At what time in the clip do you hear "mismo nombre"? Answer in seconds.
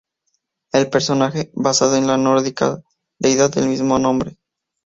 3.69-4.35